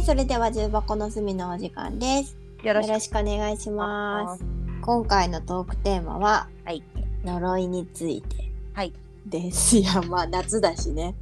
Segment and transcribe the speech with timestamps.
[0.00, 2.34] はい、それでは重箱の隅のお時間です。
[2.62, 3.18] よろしく。
[3.18, 4.42] お願いします。
[4.80, 6.82] 今回のトークテーマは、はい。
[7.22, 8.50] 呪いについて。
[8.72, 8.94] はい。
[9.26, 9.76] です。
[9.76, 11.14] いや、まあ夏だしね。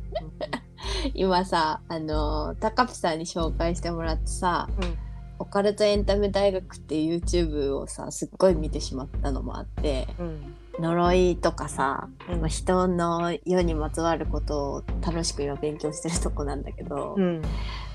[1.12, 4.96] 今さ、あの高ピさんに紹介してもらってさ、うん。
[5.40, 10.54] オカルトエンタメ大学っていう YouTube をさ、すっごい見てしまったのもあって、うん。
[10.78, 12.40] 呪いとかさ、うん。
[12.42, 17.42] まあ人の世にまつわることを楽しく今勉強してるとこなんだけど、うん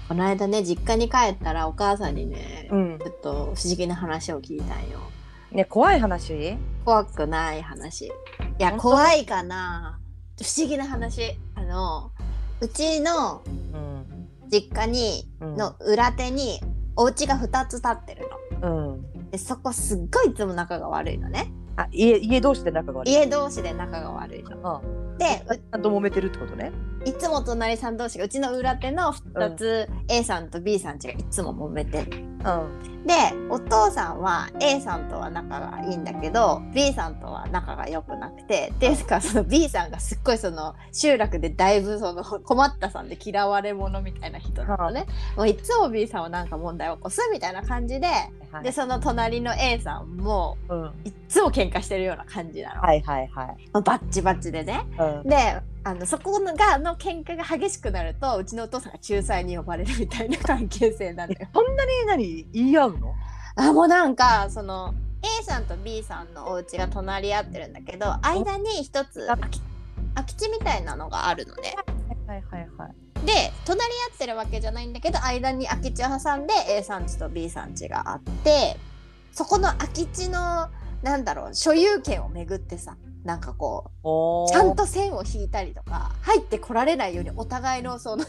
[0.08, 3.00] この間ね実家に帰ったらお母さんにね、うん。
[3.00, 5.00] ちょっと不思議な話を聞いたんよ。
[5.52, 6.58] ね怖い話？
[6.84, 8.06] 怖くない話。
[8.06, 8.12] い
[8.60, 10.00] や怖いかな。
[10.42, 11.38] 不思議な話。
[11.56, 12.12] あの
[12.60, 14.28] うちのうん。
[14.52, 15.56] 実家にうん。
[15.56, 16.60] の裏手に
[16.96, 18.30] お家が2つ建ってる
[18.62, 18.94] の。
[18.94, 19.30] うん。
[19.32, 21.52] でそこすっごいいつも仲が悪いのね。
[21.76, 23.14] あ家家同士で仲が悪い？
[23.14, 24.78] 家同士で仲が悪いの。
[24.78, 24.82] あ
[25.18, 26.72] でちゃんと揉めてるってことね。
[27.06, 32.94] いつも隣さん同士がうちの裏手の2つ、A さんと B さんちがいつも揉めてるうん。
[33.06, 33.14] で
[33.50, 45.06] お父さんは A さんとは仲がいいんだけど B さんとは仲が良くなくてですからその B さんがすっごいその集落でだいぶその困ったさんで嫌われ者みたいな人なのね、
[45.36, 48.08] もういつも B さんはなんか問題を起こすみたいな感じで
[48.52, 50.94] はいでその隣の A さんもうん。
[51.04, 53.58] いっつも喧嘩してるような感じなの、はいはいはい。
[53.74, 54.86] バッチバチでね。
[54.98, 55.30] うん。
[55.30, 61.38] であのそこがの喧嘩が激しくなるとうちのお父さんが仲裁に呼ばれるみたいな 関係性なのよ。
[61.42, 63.14] えそんなに何言い合うの？
[63.56, 64.94] あもうなんかその
[65.42, 69.62] A さんと B さんのお家が隣り合ってるんだけど間に一つ空き
[70.16, 71.76] 空き地みたいなのがあるのね。
[72.28, 72.92] はいはいはい
[73.26, 78.78] で隣り合ってるわけじゃないんだけど間に空き地を挟んで A さん家と B さん家があって
[79.32, 80.70] そこの空き地の
[81.04, 88.26] なんだろう所有権をめぐってさなんかこうちゃんと線を引いたりとか入ってこられないようにお互いのその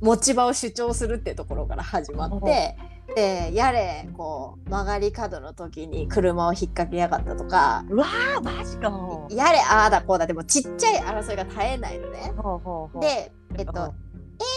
[0.00, 2.76] 持ち場を主張するっていうところから始まって。
[3.14, 8.90] でやれこう曲がり角の時に車を引っ掛けやがったとかうわーマジか
[9.30, 12.32] やれああだこうだでもちっちゃい争いが絶えないのね。
[13.00, 13.94] でえっうんと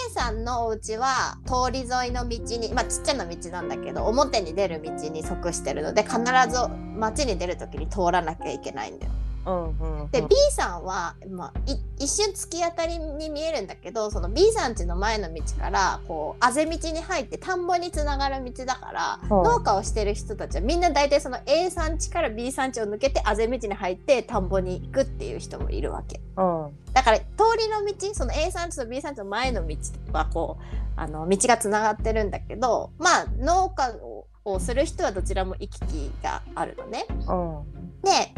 [0.08, 6.20] A さんのお家は通り沿いの道にまあちっちゃな道なんだけど表に出る道に即してるので必
[6.50, 6.58] ず
[6.98, 9.12] 街に出る時に通らなきゃいけないんだよ。
[10.12, 26.20] で B さんは、まあ、い一瞬突き当たりに見えるんだけどその B さん家の前の道からこうあぜ道に入って田んぼにつながる道だから、うん農家をしてる人たちはみんな大体その A さん家から B さん家を抜けてあぜ道に入って田んぼに行くっていう人もいるわけ。
[26.38, 27.26] うんだから通
[27.58, 29.78] りの道その A さん家と B さん家の前の道
[30.12, 30.64] はこう
[30.96, 37.06] あの道がつながってるんだけどまあ農家ををする人はどちらも行き来があるのね。
[37.28, 37.34] う
[37.64, 38.34] んで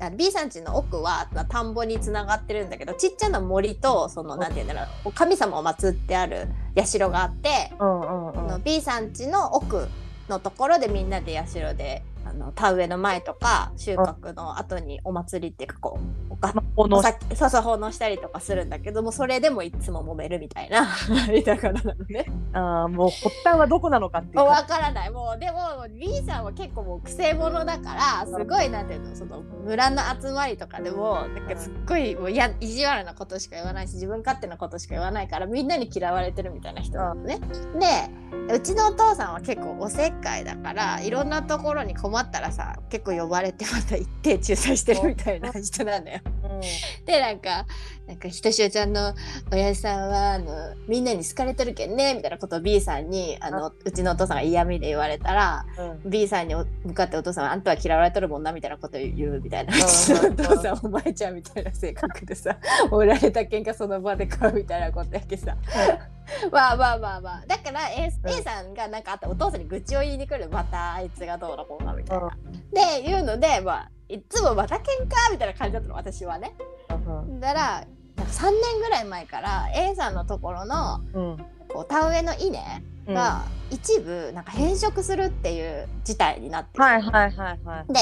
[0.00, 6.48] あ B さん家の奥は田んぼにつながってるんだけどちっちゃな森とそのなんて言うんだろう神様を祀ってある
[6.84, 8.34] 社があって、うんうんうん。
[8.34, 9.88] その B さん家の奥
[10.28, 15.98] のところでみんなで社であの田植えの前とか収穫の後にお祭りっていうかこ
[16.30, 20.86] うおかまあこのお酒そうそう奉納したりとかするんだけどもそれでもいつも揉めるみたいな
[21.28, 22.26] 間柄なのね。
[22.52, 25.58] あーもう発端はどこなのかっていうもうかわからないもうでも
[25.98, 37.40] B さんは結構もうくせ者だからすごいなんていうのその村の集まりとかでもなんかすっごいもうや意地悪なことしか言わないし自分勝手なことしか言わないからみんなに嫌われてるみたいな人なのね。
[37.78, 46.20] でうちのお父さんは結構おせっかいだからいろんなところに困ったらさ結構呼ばれてまた行って仲裁してるみたいな人なんだよ。
[46.50, 46.60] うん。
[47.06, 47.66] でなんか
[48.06, 49.14] 「なんかひとしおちゃんの
[49.52, 56.10] 親父さんはあのみんなに好かれてるけんね」みたいなことを B さんにあのうちのお父さんが嫌味で言われたらうん。
[56.10, 62.56] B さんに向かってお父さんは「あんたは嫌われとるもんな」みたいなことを言うみたいな「んうち のお父さんお前ちゃん」みたいな性格でさ
[62.90, 65.56] 売られた喧嘩その場で買うみたいなことやけさ。
[66.52, 67.44] まあまあまあまあ。
[67.46, 68.30] だから A, うん。
[68.30, 72.24] A さんがなんかあったらお父さんに愚痴を言いに来るまたあいつがどうのこうのみたいな。
[72.26, 72.70] うん。
[72.70, 76.54] でいうのでまあいつもまた喧嘩みたいな感じだったの私はね。
[76.90, 76.94] う
[77.32, 77.40] ん。
[77.40, 81.36] だからなんか3年ぐらい前から A さんのところのうん。
[81.68, 82.58] こう田植えの稲
[83.06, 83.14] うん。
[83.14, 87.92] が一部なんか変色するっていう事態になってきてはいはいはいはい。
[87.92, 88.00] で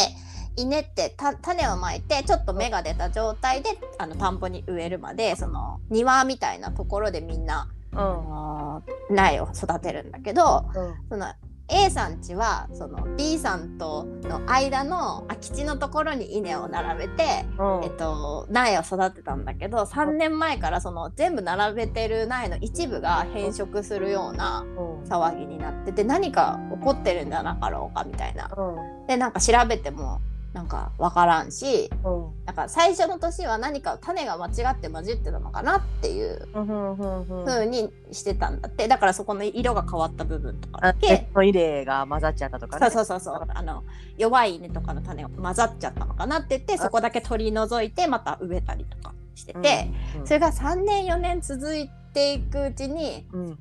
[0.56, 7.98] 稲ってた種をまいてちょっと芽が出た状態であの田んぼに植えるまでその庭みたいなところでみんな、うん。
[7.98, 10.94] あのー苗を育てるんだけどうん。
[11.10, 11.32] その
[11.70, 17.84] A さん家はその B さんとの間の空き地のところに稲を並べてうん。
[17.84, 25.02] えっと、苗を育てたんだけど3年前からその全部並べてる苗の一部が変色するようなうん。
[25.02, 28.50] 騒ぎになってて何か起こってるんじゃなかろうかみたいな。
[28.56, 29.06] うん。
[29.06, 30.20] でなんか調べても
[30.54, 37.62] なんか分からんしうんなんか最初の年は何か種が間違って混じってたのかなっていううん。
[37.62, 38.88] うにしてたんだって。
[38.88, 41.08] だからそこの色が変わった部分とかだあけ。
[41.08, 43.46] 鉄の入れが混ざっちゃったとかそうそうそうそう。
[43.54, 43.84] あの
[44.16, 53.58] 弱い稲とかの種が混ざっちゃったのかなって言ってそこだけ取り除いてまた植えたりとかしてて、うんそれが3年4年続いていくうちにうん。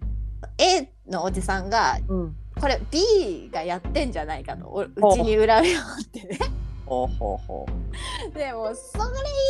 [0.57, 2.35] A のおじさんがうん。
[2.59, 6.39] これ B がやってんじゃないかとおうちに恨みを持ってね。
[6.87, 7.65] ほうほうほ
[8.33, 9.03] でもそれ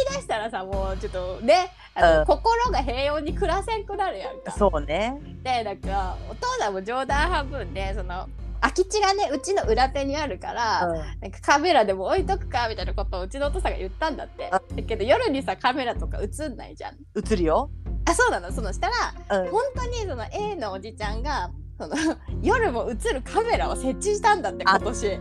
[0.10, 4.54] 言い出したらさもうちょっとねあの、うん心が平穏に暮らせんくなるやんか。
[4.56, 8.28] うそうねでなんかお父さんも冗談半分でその
[8.60, 14.50] 空き地がねうちの裏手にあるから、うんなんかカメラでも置いとくかみたいなことをうちのお父さんが言ったんだって。
[14.51, 16.95] あだけど夜にさカメラとか映んないじゃん。
[17.16, 17.69] 映るよ
[18.06, 18.51] あそうなの？
[18.51, 18.90] そのした
[19.30, 21.95] らうん本当にその A のおじちゃんがその
[22.42, 25.19] 夜も映るカメラを設置したんだって今年。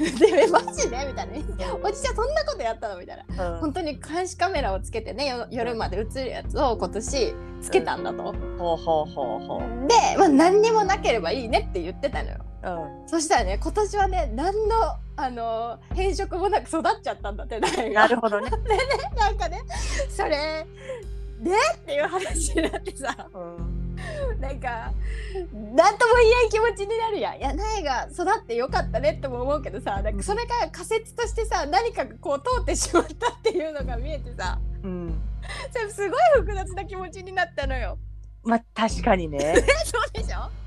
[0.00, 0.96] でマジで？
[1.06, 3.52] みたいな「おじちゃんそんなことやったの?」みたいな。
[3.52, 3.60] うん。
[3.60, 8.22] 本当に監視カメラをつけてねよ夜まで映るやつを今年つけたんだと。
[8.22, 9.88] ほうほうほうほう。
[9.88, 12.36] で、まあ、何にもなければいいねって言ってたのよ。
[12.62, 13.08] うん。
[13.08, 14.74] そしたらね今年はね何の
[15.16, 18.00] あの変色もなく育っちゃったんだって苗が。
[18.02, 18.50] なるほどね。
[19.16, 19.60] なんかね
[20.08, 20.66] それ
[21.40, 21.50] で？
[21.52, 23.28] っていう話になってさ。
[23.34, 23.59] うん
[24.40, 24.92] なんか
[25.52, 27.38] 何とも言えん気持ちになるやん。
[27.38, 35.20] いや苗が育ってよかったねとも思うけどさなんかそれが仮説としてさ何かがこう通ってしまったっていうのが見えてさうん。
[35.72, 37.98] それすごい複雑な気持ちになったのよ。
[38.42, 39.56] まあ確かにね。
[39.84, 40.38] そうでしょ？
[40.44, 40.59] うん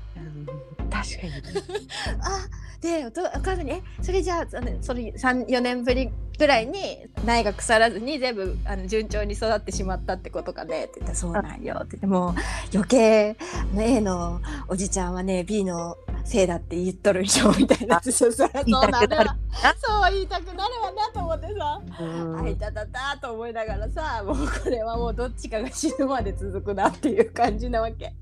[0.90, 1.32] 確かに。
[2.20, 4.46] あでお母さんに「えそれじゃあ
[4.82, 12.34] それ34年ぶりぐらいに苗が腐らずに全部あの順調に育ってしまったってことかね」って言ったら「そうなんよ」って言ってもう
[12.74, 13.36] 余計
[13.72, 18.00] あの A のおじちゃんはね B のせいだって言っとるんしょみたいな。
[18.02, 19.36] そうなるわ
[19.76, 21.80] そう言いたくなるわなと思ってさ。
[22.00, 22.40] うん。
[22.40, 28.14] あいたたたと思いながらさもうこれはもうどっちかが死ぬまで続くなっていう感じなわけ。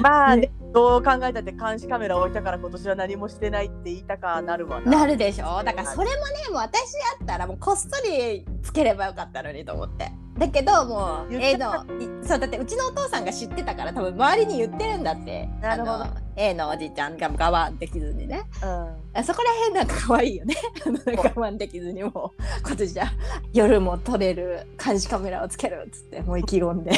[0.00, 4.90] まあね、どう考えたって監視カメラ置いたから今年は何もしてないって言いたかなるわな。
[4.90, 5.62] なるでしょ？
[5.62, 10.10] だからそれもねもう私やったらもうこっそりつければよかったのにと思って。
[10.36, 15.48] だけどもう A のいそうだってうちのお父さんが知ってたから多分周りに言ってるんだって。
[15.62, 16.06] なるほど。
[16.34, 18.42] A のおじちゃんが我慢できずにね。
[18.60, 18.68] うん。
[19.16, 20.56] あそこら辺なんか可愛いよね。
[21.16, 23.06] 我慢できずにもう今年は
[23.52, 26.90] 夜も撮れる監視カメラをつけるっつってもう意気込んで。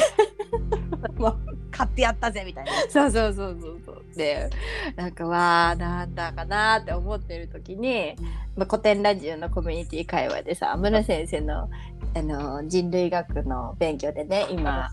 [1.19, 1.37] もう
[1.77, 2.71] 買ってやったぜみたいな。
[2.89, 4.49] そうそうそうそうそうで
[4.95, 8.15] なんかわあなんだかなって思ってる時に、
[8.55, 11.69] まあ、古典ラジオのコミュニティ会話でさ村先生の
[12.15, 14.89] あの人類学の勉強でね今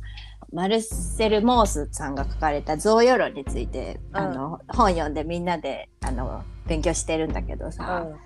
[0.53, 8.21] マルセル・モースさんが書かれた贈与論について、うんあの本読んでみんなであの勉強してるんだけどうさ、ん。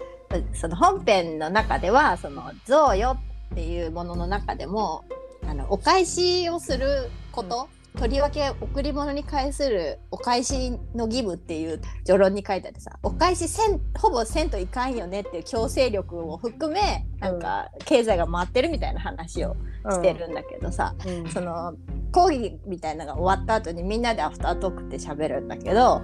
[0.53, 3.19] その本編の中ではその贈与
[3.53, 5.05] っていうものの中でも
[5.47, 19.57] あのお返しをすること、とりわけ贈り物に対するお返しの義務っていう序論に書いてあってさお返しせんほぼせんといかんよねっていう強制力を含めなんか経済が回ってるみたいな話を
[19.91, 21.29] してるんだけどさ、うん。
[21.29, 21.75] その
[22.13, 26.01] 講義みたいなのが終わった後にみんなでアフタートークって喋るんだけど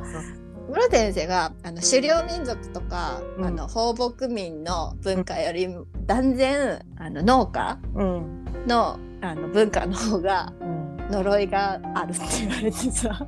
[0.69, 5.69] 室先生があの狩猟民族とか、うんあの放牧民の文化より
[6.07, 8.45] 断然あの農家うん。
[8.67, 10.74] のあの文化の方がうん。
[11.11, 13.27] 呪いがあるって言われてさ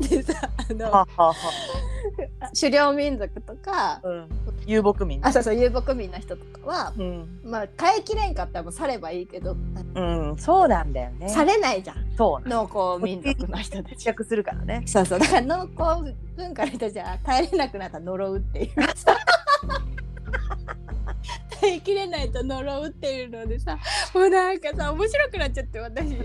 [0.08, 1.34] でさあのははは。
[2.58, 4.28] 狩猟民族とかうん。
[4.66, 5.18] 遊牧民。
[5.24, 7.40] あそうそう遊牧民の人とかはうん。
[7.44, 9.56] まあ耐えきれんかったらもうさればいいけど、
[9.94, 10.36] うん。
[10.38, 11.28] そうなんだよね。
[11.28, 12.48] されないじゃんそう。
[12.48, 14.82] 農耕民族の人たちするからね。
[14.86, 16.04] そうそうだから農耕
[16.36, 18.70] 文化の人じゃ耐えれなくなったら呪うっていう
[21.60, 23.78] 耐えきれないと呪うっていうのでさ
[24.14, 26.16] もうなんかさ面白くなっちゃって私。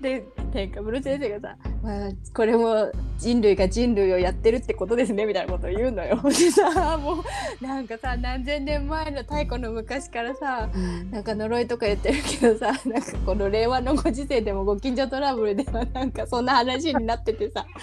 [0.00, 6.20] でなんか室先生がさ、まあ、これも人類が人類をやってるってことですねみたいなことを言うのよ。
[6.24, 7.24] でさも
[7.60, 11.10] うなんかさ何千年前の太古の昔からさうん。
[11.10, 17.66] なんか呪いとか言ってるけどさなんかこの令和のご時世でもご近所トラブルではなんかそんな話になっててさ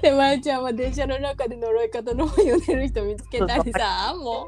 [0.00, 4.46] でまえちゃんは電車の中で呪い方の本読んでる人見つけたりさも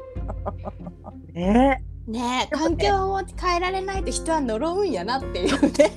[1.33, 5.93] ねうねえ環境を変えられないと人は呪うんやなっていうね。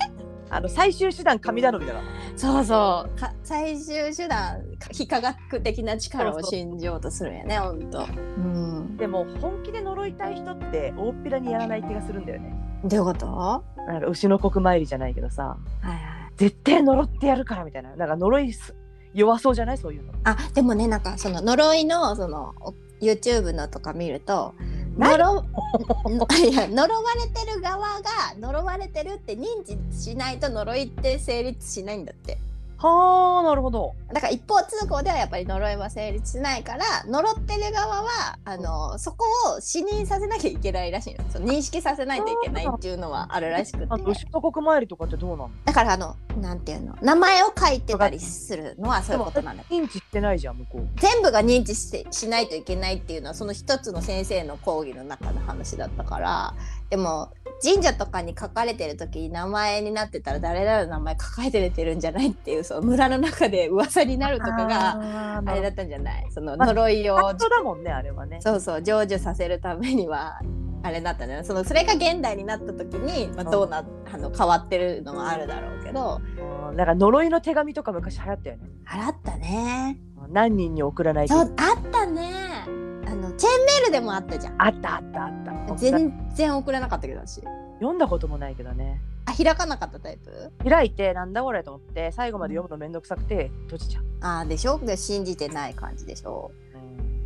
[0.51, 2.01] あの最終手段神頼みだな。
[2.35, 3.19] そうそう。
[3.19, 4.59] か最終手段
[4.91, 8.07] 非科学的な力を信じようとするんやねほんと。
[8.37, 8.97] うん。
[8.97, 12.55] でも本気で呪いたい人って大っぴらにやらない気がするんだよね。
[12.83, 13.27] どういうこと？
[13.27, 15.97] はなんか牛の国参りじゃないけどさ、いはい
[16.39, 17.95] 絶対呪ってやるからみたいな。
[17.95, 18.73] なんか呪いす
[19.13, 19.77] 弱そうじゃない？
[19.77, 20.13] そういうの。
[20.23, 24.53] あでもねなんかその呪いのそのお YouTube のとか見ると
[24.97, 25.17] 何？
[25.17, 25.43] 呪
[26.49, 28.01] いや呪われてる側が
[28.39, 29.77] 呪われてるって認知
[30.11, 32.37] しないと呪いって成立しないんだって
[32.81, 33.93] はあなるほど。
[34.13, 39.25] だから一方通行ではやっぱり呪いは成立しないから呪ってる側はあのそこ
[39.57, 41.29] を視認させなきゃいけないらしいの。
[41.29, 43.85] そう認識させないといけないっていうのはあるらしくて。
[43.89, 45.51] あと出国参りとかってどうなの？
[45.65, 46.95] だからあのなんていうの？
[47.01, 50.87] 名前を書いてたりするのはそういうことなんだ認知してないじゃん向こう。
[51.01, 56.53] 全部が認知してしないといけないっていうのはその一つの先生の講義の中の話だったから。
[56.89, 57.31] でも
[57.61, 64.91] 神社とかに書かれてる時に名前になってたら誰々の名前書かれてるんじゃないっていうその村の中で噂になるとかが
[65.37, 66.27] ああれだったんじゃない？
[66.31, 68.39] そのまあ呪いを、本当だもんねあれはね。
[68.41, 70.39] そうそう成就させるためには
[70.83, 71.41] あれだったんだよ。
[71.41, 76.21] ねそのそれが現代になった時に、まあ、どうなあの変わってるのはあるだろうけど。
[76.69, 76.77] うん。
[76.77, 78.63] なんか呪いの手紙とか昔流行ったよね。
[78.87, 79.99] 払ったね。
[80.31, 81.47] 何人に送らないとあっ
[81.91, 82.48] たね
[83.39, 84.61] チェーンメールでもあったじゃん。
[84.61, 85.75] あったあったあった。
[85.75, 87.41] 全然送れなかったけど私。
[87.79, 88.99] 読んだこともないけどね。
[89.25, 90.51] あ開かなかったタイプ？
[90.67, 94.03] 開いてなんだこれと思って最後まで読むのめんどくさくて閉じちゃう。
[94.19, 94.77] あーでしょ？
[94.79, 96.51] で信じてない感じでしょ？
[96.73, 96.77] う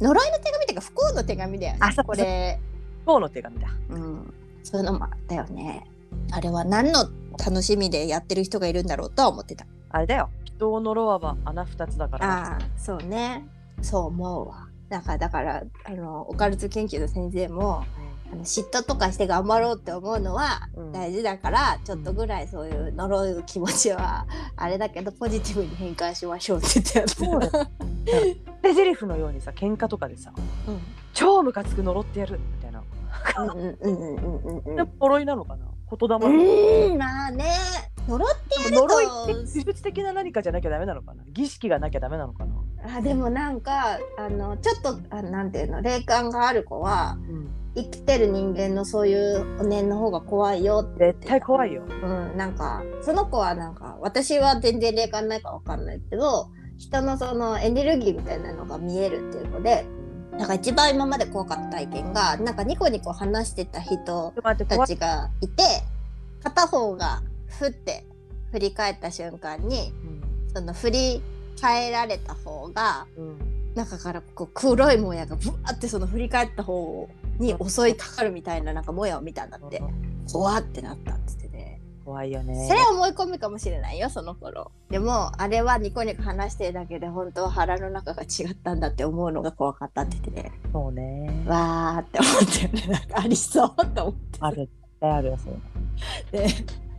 [0.03, 0.05] ん。
[0.05, 1.79] 呪いの手紙っていうか不幸の手紙だよね。
[1.81, 2.59] あそうこれ。
[3.05, 3.67] 今日の手紙だ。
[3.89, 4.33] うん。
[4.63, 5.89] そういうのもあったよね。
[6.31, 7.09] あれは何の
[7.43, 9.65] 楽しみでやってる人がいるんだろうとは思ってた。
[9.89, 10.29] あれだよ。
[10.45, 12.27] 人を呪わば穴二つだから。
[12.27, 13.47] ああそうね。
[13.81, 14.62] そう思うわ
[14.93, 17.83] だからだからあのオカルト研究の先生も
[18.31, 20.91] あの嫉妬とかして頑張ろうって思うのはうん。
[20.91, 27.67] 大事だから、ちょっとぐらいそういう呪う気持ちはあれだけどポジティブに変換しましょうって言ってやそうだよ。
[28.61, 30.31] でゼリフのようにさ喧嘩とかでさ
[30.67, 30.79] うん。
[31.13, 32.83] 超ムカつく呪ってやるみたいな。
[33.39, 35.65] うんうんうんうんうんうんで呪いなのかな？
[35.89, 37.45] 言霊うんまあね。
[38.07, 42.52] 呪ってやると呪いって技術的な何かじゃなきゃダメなのかな儀式がなきゃダメなのかな、
[42.85, 51.83] あでもなんかあのちょっとあなんていうの霊感がある子はうん、生きてる人間のそういうお念の方が怖いよって絶対怖いよ。
[51.85, 59.85] うん、なんかその子はなんか私は全然霊感ないかわかんないけど人のそのエネルギーみたいなのが見えるっていう子で
[60.37, 64.87] なんか一番今まで怖かった体験がなんかニコニコ話してた人た。
[64.87, 65.63] ちがいて
[66.43, 68.05] 片方がふって
[68.51, 69.93] 振り返った瞬間に
[70.53, 71.23] その振り
[71.59, 79.81] 返られた方がうんうん中からこう黒いもやがブワーってその振り返った方に襲いかかるみたいななんかもやを見たんだって
[80.31, 81.79] 怖ってなったって言ってて。
[82.05, 82.67] 怖いよね。
[82.67, 91.43] それは思い込みかもしれないよその頃でもあれはニコニコ話してるだけで本当は腹の中が違ったんだって思うのが怖かったって言っててそうね。
[91.47, 94.69] わーって思ったよねなんかありそうと思ってある。
[94.99, 95.57] あるよ、そう。
[96.31, 96.47] で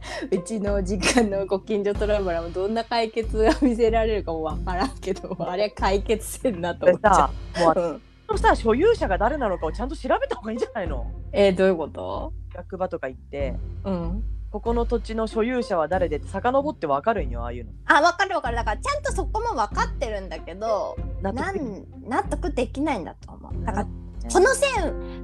[0.30, 7.30] うちの実家のご近所トラブルもどんな解決が見せられるかもわからんけどあれ解決せんなとで思っちゃ
[7.74, 7.80] う。
[7.80, 11.06] う、うん、あのさ、所有者が誰なのかをちゃんと調べた方がいいんじゃないの？
[11.32, 12.32] えー、どういうこと？
[12.54, 14.24] 役場とか行って、うん。
[14.50, 17.72] ここの土地の所有者は誰で遡ってわかるんよ、ああいうの。
[17.86, 18.56] あ分かる分かる。
[18.56, 21.40] だからちゃんとそこも分かってるんだけど納得。
[21.40, 23.64] なん納得できないんだと思う。
[23.64, 23.90] だからね
[24.32, 24.70] この線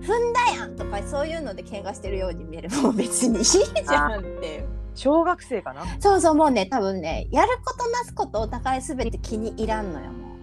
[0.00, 2.70] 踏んだやんとかそういうので喧嘩してるように見える。
[2.82, 4.66] もう別にいいじゃんって
[5.00, 5.82] 小学生かな？
[5.98, 10.40] そうそうもうね多分ねやることなすことお互いすべて気に入らんのよもう。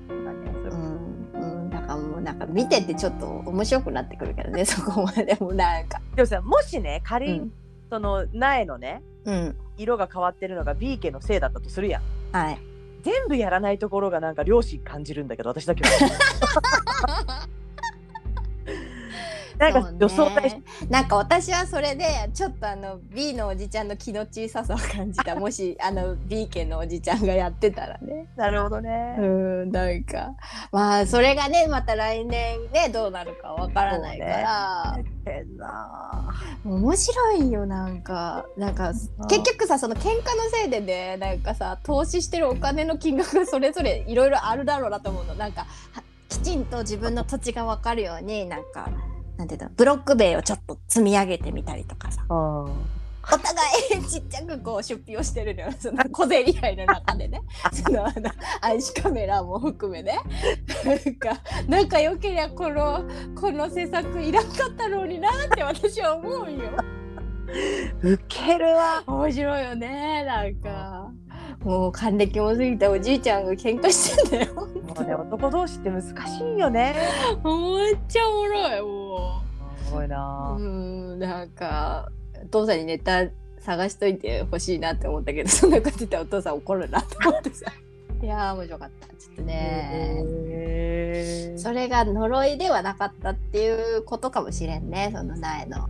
[0.69, 6.01] うん、うん、だからもうなんか見ててちょっと面白くなってくるけどね そこまでもなんか。
[6.15, 7.51] でもさ、もしね、仮に、うん。
[7.89, 9.55] その苗のね、うん。
[9.77, 12.01] 色が変わってるのが B 家のせいだったとするやん。
[12.35, 12.59] はい。
[13.03, 17.47] 全部やらないところがなんか良心感じるんだけど、私だけは。
[19.57, 19.91] なんか
[20.41, 20.63] ね。
[20.89, 25.35] なんか私はそれでちょっとあの B のおじちゃんの気の小ささを感じた。
[25.39, 28.27] もしあの B 家のおじちゃんがやってたらね。
[28.35, 29.15] なるほどね。
[29.17, 30.35] うんなんか。
[30.71, 36.33] まあそれがねまた来年ねどうなるかわからないから、変な。
[36.63, 38.45] 面白いよなんか。
[38.57, 38.93] なんか
[39.27, 40.21] 結局さその喧嘩の
[40.51, 45.35] せいでねなんかさ投資してるお金の金額がそれぞれいろいろあるだろうなと思うの。
[45.35, 45.61] なんか
[45.91, 48.89] はきちんと自分の土地が分かるようになんか
[49.37, 52.97] なんていうのブロック塀をちょっと積み上げてみたりとかさうん。
[53.29, 57.41] お互いちっちゃくこう出費をしてるのよその 小競り合いの中でね
[57.73, 60.17] そのあの暗視カメラも含めね
[60.85, 63.03] なんか仲良けりゃこの
[63.35, 66.69] この施策いらんかったのになって私は思うんよ。
[68.03, 69.03] ウケるわ。
[69.07, 71.11] 面白いよねなんか
[71.63, 74.67] もう還暦も過ぎたおじいちゃんが喧嘩してんだよ
[75.03, 75.07] もう。
[75.09, 76.13] ね、男同士って難し
[76.55, 76.95] いよね。
[77.43, 79.41] めっちゃおもろいも
[79.85, 80.57] すごいううな。
[80.57, 82.11] んなんか
[82.43, 83.27] お父さんにネタ
[83.59, 87.71] 探しといてほしいなって思ったけど そんなこと言ったらお父さん怒るなって思ってさ。
[88.21, 89.07] いやー面白かった。
[89.07, 90.23] ちょっとね。
[91.57, 95.89] それが呪いではなかったっていうことかもしれんねその苗の。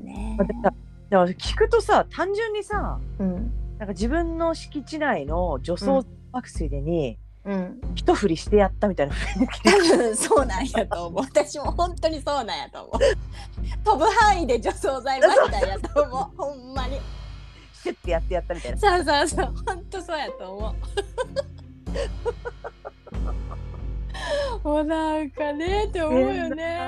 [0.00, 0.72] ねだから
[1.10, 3.52] でも聞くとさ単純にさうん。
[3.78, 6.02] なんか自分の敷地内の除草
[6.32, 7.29] 爆水でにうん
[7.94, 9.14] 一振りしてやったみたいな。
[9.64, 11.22] 多分そうなんやと思う。
[11.22, 13.00] 私も本当にそうなんやと思う。
[13.84, 16.36] 飛ぶ範囲で除草剤まいたんやと思う。
[16.36, 17.00] ほんまに
[17.82, 18.78] シュッてやってやったみたいな。
[18.78, 19.54] そうそうそう。
[19.66, 20.74] 本当そうやと思
[24.62, 24.68] う。
[24.68, 26.78] もうなんかねって思うよね。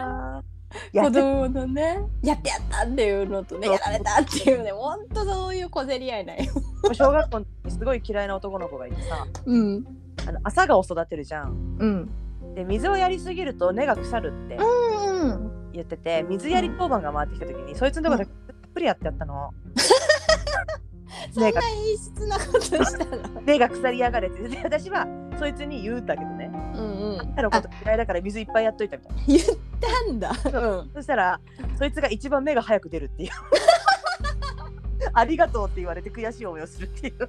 [0.92, 1.98] 子供のね。
[2.22, 6.52] やってやったっていうのとねやられたっていうね本当そういう小競り合いだよ。
[6.92, 9.26] 小学校にすごい嫌いな男の子がいてさ。
[9.46, 11.76] うんあの朝顔を育てるじゃん。
[11.78, 12.54] うん。
[12.54, 19.50] で水をやりすぎると根が腐るってうん言ってて水やり当番が回ってきた時にそいつのところでたっぷりやってやったの。
[21.32, 21.42] そん。
[21.42, 24.48] な根が異質なことしたの 根が腐りやがれって。
[24.48, 25.06] で私は
[25.38, 26.50] そいつに言うんだけどね。
[26.74, 27.32] うんうん。
[27.34, 29.22] 彼のこと嫌いだから水いっぱいやっといたみたいな。
[29.26, 29.40] 言っ
[29.80, 30.60] たんだ。
[30.60, 30.90] うん。
[30.92, 31.40] そしたら
[31.78, 33.30] そいつが一番目が早く出るっていう。
[35.14, 37.28] ありがとうって言われて悔しい思いをするっていう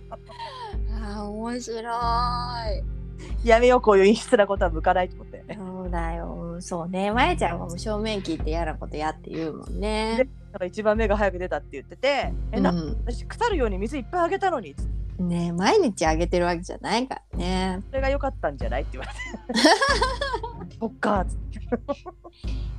[1.04, 3.48] あー面白い。
[3.48, 6.58] やめようこういう陰湿なことは向かないと思ってそうだよ。
[6.62, 7.12] そうね。
[7.12, 10.16] まやちゃんはもう正面切って嫌なことやって言うもんね。
[10.18, 12.98] でなんか一番目が早く出たって言ってて「えなうん。
[13.06, 14.76] 私腐るように水いっぱいあげたのに」
[15.20, 17.82] ね毎日あげてるわけじゃないからね。
[17.90, 19.60] それが良かったんじゃないって言われて。
[20.80, 21.60] そっかっつって。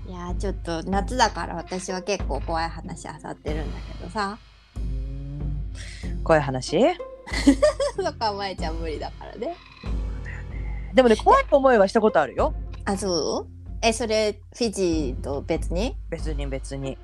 [0.09, 4.39] いやーちょっと夏だから私は結構怖い話あさってるんだけどさ。
[6.23, 6.79] 怖い話？
[7.97, 9.57] そこはまやちゃん無理だからね。
[10.95, 12.55] でもね怖い思いはしたことあるよ。
[12.85, 13.55] あそう？
[13.83, 15.97] えそれフィジーと別に？
[16.11, 16.97] 別に別に。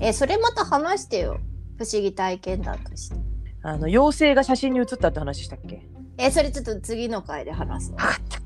[0.00, 1.38] えそれまた話してよ。
[1.78, 3.16] 不思議体験談として。
[3.62, 5.82] あの妖精が写真に写ったって話したっけ？
[6.18, 7.98] えそれちょっと次の回で話すわ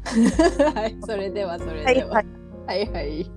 [0.05, 1.91] 分かっ はいそれではそれたは。
[1.91, 2.27] いでははい。
[2.67, 3.31] はいはい